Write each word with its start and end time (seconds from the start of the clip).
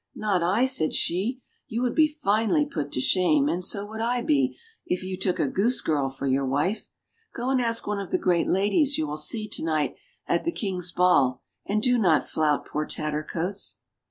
"Not 0.15 0.41
I," 0.41 0.65
said 0.65 0.95
she, 0.95 1.41
"you 1.67 1.83
would 1.83 1.93
be 1.93 2.07
finely 2.07 2.65
put 2.65 2.91
to 2.93 2.99
shame, 2.99 3.47
and 3.47 3.63
so 3.63 3.85
would 3.85 4.01
I 4.01 4.23
be, 4.23 4.57
if 4.87 5.03
you 5.03 5.15
took 5.15 5.39
a 5.39 5.47
goose 5.47 5.79
girl 5.81 6.09
for 6.09 6.25
your 6.25 6.43
wife! 6.43 6.89
Go 7.35 7.51
and 7.51 7.61
ask 7.61 7.85
one 7.85 7.99
of 7.99 8.09
the 8.09 8.17
great 8.17 8.45
TATTERCOATS 8.47 8.55
59 8.57 8.61
ladies 8.71 8.97
you 8.97 9.05
will 9.05 9.17
see 9.17 9.47
to 9.47 9.63
night 9.63 9.95
at 10.25 10.43
the 10.43 10.51
King's 10.51 10.91
ball 10.91 11.43
and 11.67 11.83
do 11.83 11.99
not 11.99 12.27
flout 12.27 12.65
poor 12.65 12.87
Tattercoats." 12.87 13.75